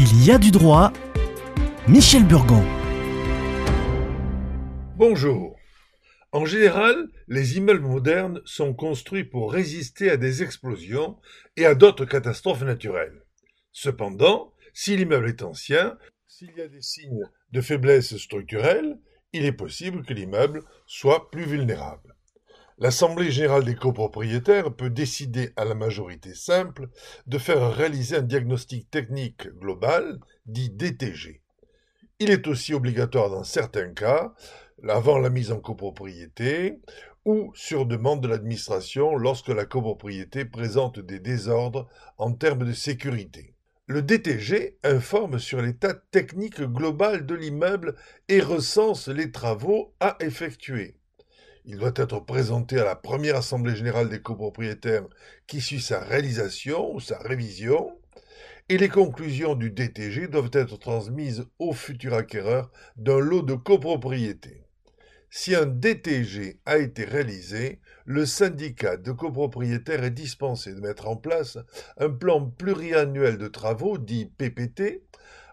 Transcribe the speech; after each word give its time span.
Il 0.00 0.24
y 0.24 0.30
a 0.30 0.38
du 0.38 0.52
droit. 0.52 0.92
Michel 1.88 2.24
Burgon. 2.24 2.62
Bonjour. 4.94 5.58
En 6.30 6.44
général, 6.44 7.08
les 7.26 7.56
immeubles 7.56 7.80
modernes 7.80 8.40
sont 8.44 8.74
construits 8.74 9.24
pour 9.24 9.52
résister 9.52 10.08
à 10.08 10.16
des 10.16 10.44
explosions 10.44 11.18
et 11.56 11.66
à 11.66 11.74
d'autres 11.74 12.04
catastrophes 12.04 12.62
naturelles. 12.62 13.24
Cependant, 13.72 14.54
si 14.72 14.96
l'immeuble 14.96 15.30
est 15.30 15.42
ancien, 15.42 15.98
s'il 16.28 16.52
y 16.56 16.60
a 16.60 16.68
des 16.68 16.80
signes 16.80 17.28
de 17.50 17.60
faiblesse 17.60 18.16
structurelle, 18.18 19.00
il 19.32 19.44
est 19.44 19.50
possible 19.50 20.04
que 20.04 20.14
l'immeuble 20.14 20.62
soit 20.86 21.28
plus 21.32 21.44
vulnérable. 21.44 22.14
L'Assemblée 22.80 23.32
générale 23.32 23.64
des 23.64 23.74
copropriétaires 23.74 24.72
peut 24.72 24.88
décider 24.88 25.50
à 25.56 25.64
la 25.64 25.74
majorité 25.74 26.32
simple 26.32 26.88
de 27.26 27.36
faire 27.36 27.72
réaliser 27.72 28.18
un 28.18 28.22
diagnostic 28.22 28.88
technique 28.88 29.48
global, 29.58 30.20
dit 30.46 30.70
DTG. 30.70 31.40
Il 32.20 32.30
est 32.30 32.46
aussi 32.46 32.74
obligatoire 32.74 33.30
dans 33.30 33.42
certains 33.42 33.92
cas, 33.92 34.32
avant 34.88 35.18
la 35.18 35.28
mise 35.28 35.50
en 35.50 35.58
copropriété, 35.58 36.78
ou 37.24 37.50
sur 37.56 37.84
demande 37.84 38.22
de 38.22 38.28
l'administration 38.28 39.16
lorsque 39.16 39.48
la 39.48 39.64
copropriété 39.64 40.44
présente 40.44 41.00
des 41.00 41.18
désordres 41.18 41.88
en 42.16 42.32
termes 42.32 42.64
de 42.64 42.72
sécurité. 42.72 43.54
Le 43.86 44.02
DTG 44.02 44.78
informe 44.84 45.40
sur 45.40 45.60
l'état 45.60 45.94
technique 45.94 46.60
global 46.60 47.26
de 47.26 47.34
l'immeuble 47.34 47.96
et 48.28 48.40
recense 48.40 49.08
les 49.08 49.32
travaux 49.32 49.94
à 49.98 50.16
effectuer. 50.20 50.97
Il 51.70 51.76
doit 51.76 51.92
être 51.96 52.20
présenté 52.20 52.80
à 52.80 52.84
la 52.84 52.96
première 52.96 53.36
assemblée 53.36 53.76
générale 53.76 54.08
des 54.08 54.22
copropriétaires 54.22 55.04
qui 55.46 55.60
suit 55.60 55.82
sa 55.82 56.00
réalisation 56.00 56.94
ou 56.94 56.98
sa 56.98 57.18
révision, 57.18 57.94
et 58.70 58.78
les 58.78 58.88
conclusions 58.88 59.54
du 59.54 59.70
DTG 59.70 60.28
doivent 60.28 60.48
être 60.54 60.78
transmises 60.78 61.44
au 61.58 61.74
futur 61.74 62.14
acquéreur 62.14 62.72
d'un 62.96 63.18
lot 63.18 63.42
de 63.42 63.52
copropriété. 63.52 64.64
Si 65.28 65.54
un 65.54 65.66
DTG 65.66 66.58
a 66.64 66.78
été 66.78 67.04
réalisé, 67.04 67.80
le 68.06 68.24
syndicat 68.24 68.96
de 68.96 69.12
copropriétaires 69.12 70.04
est 70.04 70.10
dispensé 70.10 70.72
de 70.72 70.80
mettre 70.80 71.06
en 71.06 71.16
place 71.16 71.58
un 71.98 72.08
plan 72.08 72.48
pluriannuel 72.48 73.36
de 73.36 73.48
travaux, 73.48 73.98
dit 73.98 74.24
PPT, 74.38 75.02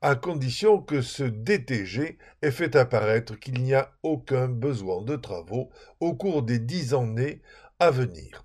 à 0.00 0.14
condition 0.14 0.80
que 0.80 1.02
ce 1.02 1.24
DTG 1.24 2.18
ait 2.42 2.50
fait 2.50 2.76
apparaître 2.76 3.38
qu'il 3.38 3.62
n'y 3.62 3.74
a 3.74 3.90
aucun 4.02 4.48
besoin 4.48 5.02
de 5.02 5.16
travaux 5.16 5.70
au 6.00 6.14
cours 6.14 6.42
des 6.42 6.58
dix 6.58 6.94
années 6.94 7.42
à 7.80 7.90
venir. 7.90 8.44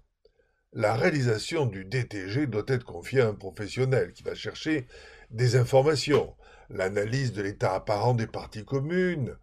La 0.74 0.96
réalisation 0.96 1.68
du 1.68 1.86
DTG 1.86 2.48
doit 2.48 2.64
être 2.68 2.86
confiée 2.86 3.22
à 3.22 3.28
un 3.28 3.36
professionnel 3.36 4.14
qui 4.14 4.24
va 4.24 4.34
chercher 4.34 4.88
des 5.30 5.56
informations, 5.56 6.36
l'analyse 6.72 7.34
de 7.34 7.44
l'état 7.44 7.76
apparent 7.76 8.16
des 8.16 8.28
parties 8.28 8.66
communes, 8.66 9.36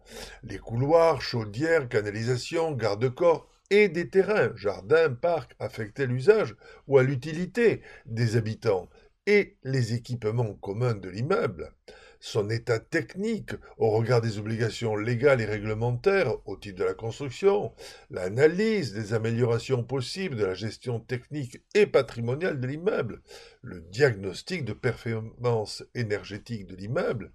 les 0.43 0.57
couloirs, 0.57 1.21
chaudières, 1.21 1.87
canalisations, 1.87 2.73
garde-corps 2.73 3.47
et 3.69 3.87
des 3.87 4.09
terrains, 4.09 4.51
jardins, 4.57 5.09
parcs 5.09 5.55
affectés 5.59 6.03
à 6.03 6.07
l'usage 6.07 6.55
ou 6.87 6.97
à 6.97 7.03
l'utilité 7.03 7.81
des 8.05 8.35
habitants, 8.35 8.89
et 9.27 9.57
les 9.63 9.93
équipements 9.93 10.53
communs 10.55 10.95
de 10.95 11.09
l'immeuble, 11.09 11.73
son 12.21 12.51
état 12.51 12.79
technique 12.79 13.51
au 13.77 13.89
regard 13.89 14.21
des 14.21 14.37
obligations 14.37 14.95
légales 14.95 15.41
et 15.41 15.45
réglementaires 15.45 16.35
au 16.45 16.55
titre 16.55 16.79
de 16.79 16.83
la 16.85 16.93
construction, 16.93 17.73
l'analyse 18.11 18.93
des 18.93 19.13
améliorations 19.13 19.83
possibles 19.83 20.37
de 20.37 20.45
la 20.45 20.53
gestion 20.53 20.99
technique 20.99 21.63
et 21.73 21.87
patrimoniale 21.87 22.61
de 22.61 22.67
l'immeuble, 22.67 23.21
le 23.63 23.81
diagnostic 23.81 24.63
de 24.63 24.73
performance 24.73 25.83
énergétique 25.95 26.67
de 26.67 26.75
l'immeuble 26.75 27.31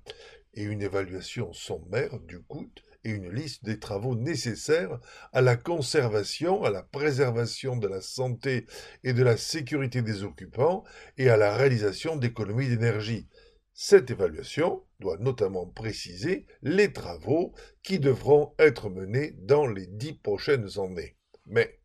et 0.54 0.62
une 0.62 0.82
évaluation 0.82 1.52
sommaire 1.52 2.20
du 2.20 2.40
coût 2.40 2.70
et 3.02 3.10
une 3.10 3.30
liste 3.30 3.64
des 3.64 3.78
travaux 3.78 4.14
nécessaires 4.14 4.98
à 5.32 5.40
la 5.40 5.56
conservation, 5.56 6.62
à 6.64 6.70
la 6.70 6.82
préservation 6.82 7.76
de 7.76 7.88
la 7.88 8.00
santé 8.00 8.66
et 9.02 9.12
de 9.12 9.22
la 9.22 9.36
sécurité 9.36 10.02
des 10.02 10.22
occupants 10.22 10.84
et 11.18 11.28
à 11.28 11.36
la 11.36 11.56
réalisation 11.56 12.16
d'économies 12.16 12.68
d'énergie. 12.68 13.28
Cette 13.78 14.10
évaluation 14.10 14.82
doit 15.00 15.18
notamment 15.18 15.66
préciser 15.66 16.46
les 16.62 16.94
travaux 16.94 17.52
qui 17.82 17.98
devront 17.98 18.54
être 18.58 18.88
menés 18.88 19.32
dans 19.42 19.66
les 19.66 19.86
dix 19.86 20.14
prochaines 20.14 20.78
années. 20.78 21.18
Mais, 21.44 21.78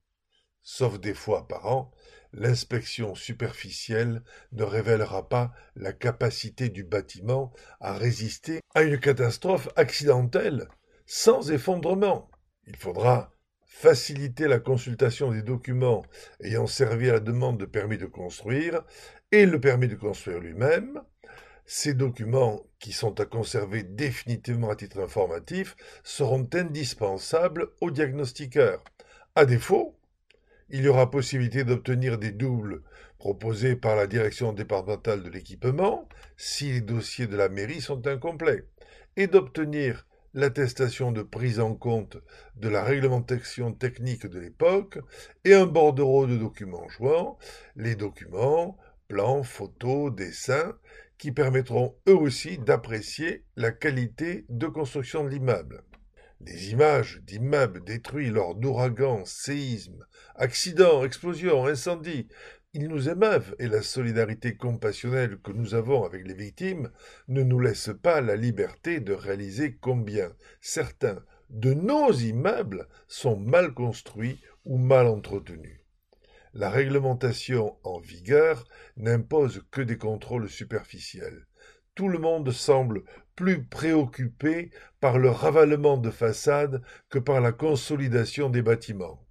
sauf 0.62 1.02
des 1.02 1.13
fois 1.13 1.50
par 1.50 1.66
an, 1.66 1.91
l'inspection 2.31 3.13
superficielle 3.13 4.24
ne 4.53 4.63
révélera 4.63 5.28
pas 5.28 5.52
la 5.75 5.91
capacité 5.91 6.69
du 6.69 6.85
bâtiment 6.85 7.52
à 7.81 7.91
résister 7.94 8.62
à 8.73 8.84
une 8.84 8.97
catastrophe 8.97 9.68
accidentelle 9.75 10.69
sans 11.06 11.52
effondrement. 11.52 12.31
Il 12.68 12.78
faudra 12.78 13.34
faciliter 13.66 14.47
la 14.47 14.59
consultation 14.59 15.29
des 15.34 15.41
documents 15.41 16.06
ayant 16.40 16.68
servi 16.68 17.09
à 17.09 17.13
la 17.13 17.19
demande 17.19 17.59
de 17.59 17.66
permis 17.66 17.97
de 17.97 18.06
construire 18.06 18.81
et 19.34 19.46
le 19.46 19.59
permis 19.59 19.90
de 19.90 19.96
construire 19.96 20.40
lui-même, 20.40 21.02
ces 21.74 21.94
documents, 21.94 22.66
qui 22.80 22.92
sont 22.92 23.22
à 23.22 23.26
conserver 23.26 23.84
définitivement 23.84 24.72
à 24.72 24.76
titre 24.76 25.00
informatif, 25.00 25.78
seront 26.04 26.46
indispensables 26.54 27.70
au 27.80 27.92
diagnostiqueur. 27.92 28.84
À 29.36 29.46
défaut, 29.46 29.96
il 30.70 30.82
y 30.82 30.90
aura 30.90 31.09
possibilité 31.09 31.64
d'obtenir 31.64 32.18
des 32.18 32.32
doubles 32.32 32.82
proposés 33.20 33.78
par 33.78 33.96
la 33.96 34.06
direction 34.06 34.52
départementale 34.52 35.24
de 35.24 35.30
l'équipement 35.30 36.09
si 36.36 36.74
les 36.74 36.82
dossiers 36.82 37.28
de 37.28 37.38
la 37.38 37.48
mairie 37.48 37.80
sont 37.80 38.06
incomplets, 38.06 38.66
et 39.16 39.28
d'obtenir 39.28 40.06
l'attestation 40.34 41.14
de 41.14 41.22
prise 41.22 41.62
en 41.62 41.74
compte 41.74 42.18
de 42.58 42.68
la 42.68 42.84
réglementation 42.84 43.72
technique 43.72 44.28
de 44.28 44.42
l'époque 44.42 45.00
et 45.46 45.53
un 45.53 45.68
bordereau 45.68 46.28
de 46.28 46.36
documents 46.36 46.90
joints, 46.90 47.38
les 47.78 47.96
documents, 47.96 48.78
plans, 49.11 49.44
photos, 49.44 50.16
dessins, 50.16 50.73
qui 51.17 51.33
permettront 51.33 51.97
eux 52.07 52.16
aussi 52.16 52.57
d'apprécier 52.57 53.44
la 53.57 53.72
qualité 53.72 54.45
de 54.47 54.67
construction 54.67 55.25
de 55.25 55.29
l'immeuble. 55.29 55.83
Les 56.39 56.72
images 56.72 57.22
d'immeubles 57.23 57.83
détruits 57.83 58.29
lors 58.29 58.55
d'ouragans, 58.55 59.25
séismes, 59.25 60.05
accidents, 60.35 61.03
explosions, 61.03 61.66
incendies, 61.66 62.29
ils 62.73 62.88
nous 62.88 63.09
émeuvent 63.09 63.53
et 63.59 63.67
la 63.67 63.81
solidarité 63.81 64.55
compassionnelle 64.55 65.39
que 65.43 65.51
nous 65.51 65.75
avons 65.75 66.05
avec 66.05 66.25
les 66.25 66.33
victimes 66.33 66.89
ne 67.28 67.43
nous 67.43 67.59
laisse 67.59 67.89
pas 68.01 68.22
la 68.22 68.38
liberté 68.38 69.01
de 69.01 69.11
réaliser 69.11 69.75
combien 69.75 70.31
certains 70.61 71.22
de 71.49 71.73
nos 71.73 72.13
immeubles 72.13 72.88
sont 73.09 73.35
mal 73.35 73.73
construits 73.73 74.39
ou 74.63 74.78
mal 74.78 75.07
entretenus. 75.07 75.81
La 76.53 76.69
réglementation 76.69 77.78
en 77.84 78.00
vigueur 78.00 78.66
n'impose 78.97 79.63
que 79.72 79.81
des 79.81 79.97
contrôles 79.97 80.50
superficiels. 80.50 81.47
Tout 81.95 82.09
le 82.09 82.19
monde 82.19 82.51
semble 82.51 83.03
plus 83.38 83.63
préoccupé 83.63 84.72
par 85.00 85.17
le 85.17 85.29
ravalement 85.29 85.95
de 85.95 86.09
façades 86.09 86.81
que 87.09 87.19
par 87.19 87.40
la 87.40 87.53
consolidation 87.53 88.50
des 88.50 88.61
bâtiments. 88.61 89.25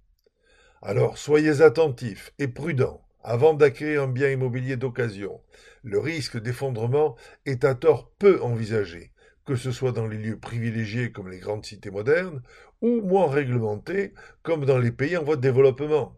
Alors 0.81 1.19
soyez 1.19 1.61
attentifs 1.61 2.33
et 2.39 2.47
prudents 2.47 3.05
avant 3.23 3.53
d'acquérir 3.53 4.03
un 4.03 4.07
bien 4.07 4.31
immobilier 4.31 4.75
d'occasion. 4.75 5.41
Le 5.83 5.99
risque 5.99 6.41
d'effondrement 6.41 7.15
est 7.45 7.65
à 7.65 7.75
tort 7.75 8.11
peu 8.17 8.41
envisagé, 8.41 9.11
que 9.45 9.55
ce 9.55 9.71
soit 9.71 9.91
dans 9.91 10.07
les 10.07 10.17
lieux 10.17 10.39
privilégiés 10.39 11.11
comme 11.11 11.29
les 11.29 11.39
grandes 11.39 11.65
cités 11.65 11.91
modernes, 11.91 12.41
ou 12.81 13.01
moins 13.01 13.29
réglementés 13.29 14.15
comme 14.41 14.65
dans 14.65 14.79
les 14.79 14.91
pays 14.91 15.17
en 15.17 15.23
voie 15.23 15.35
de 15.35 15.41
développement. 15.41 16.17